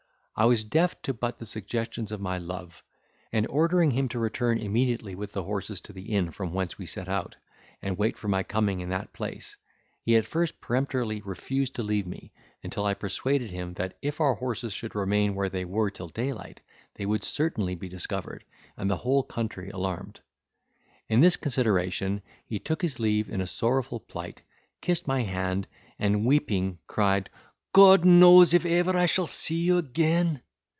I 0.33 0.45
was 0.45 0.63
deaf 0.63 0.99
to 1.03 1.13
but 1.13 1.37
the 1.37 1.45
suggestions 1.45 2.11
of 2.11 2.19
my 2.19 2.39
love; 2.39 2.81
and 3.31 3.45
ordering 3.45 3.91
him 3.91 4.09
to 4.09 4.17
return 4.17 4.57
immediately 4.57 5.13
with 5.13 5.33
the 5.33 5.43
horses 5.43 5.81
to 5.81 5.93
the 5.93 6.13
inn 6.13 6.31
from 6.31 6.51
whence 6.51 6.79
we 6.79 6.87
set 6.87 7.07
out, 7.07 7.35
and 7.79 7.95
wait 7.97 8.17
for 8.17 8.27
my 8.27 8.41
coming 8.41 8.79
in 8.79 8.89
that 8.89 9.13
place, 9.13 9.55
he 10.03 10.15
at 10.15 10.25
first 10.25 10.59
peremptorily 10.59 11.21
refused 11.21 11.75
to 11.75 11.83
leave 11.83 12.07
me, 12.07 12.31
until 12.63 12.85
I 12.87 12.95
persuaded 12.95 13.51
him, 13.51 13.75
that 13.75 13.95
if 14.01 14.19
our 14.19 14.33
horses 14.33 14.73
should 14.73 14.95
remain 14.95 15.35
where 15.35 15.49
they 15.49 15.65
were 15.65 15.91
till 15.91 16.07
daylight, 16.09 16.61
they 16.95 17.05
would 17.05 17.23
certainly 17.23 17.75
be 17.75 17.87
discovered, 17.89 18.43
and 18.77 18.89
the 18.89 18.97
whole 18.97 19.21
country 19.21 19.69
alarmed. 19.69 20.21
On 21.11 21.19
this 21.19 21.37
consideration, 21.37 22.19
he 22.47 22.57
took 22.57 22.81
his 22.81 22.99
leave 22.99 23.29
in 23.29 23.41
a 23.41 23.45
sorrowful 23.47 23.99
plight, 23.99 24.41
kissed 24.79 25.07
my 25.07 25.21
hand, 25.21 25.67
and, 25.99 26.25
weeping, 26.25 26.79
cried 26.87 27.29
"God 27.73 28.03
knows 28.03 28.53
if 28.53 28.65
ever 28.65 28.97
I 28.97 29.05
shall 29.05 29.27
see 29.27 29.55
you 29.61 29.77
again." 29.77 30.41